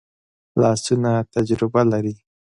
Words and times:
لاسونه 0.61 1.11
تجربه 1.33 1.81
لري 1.91 2.15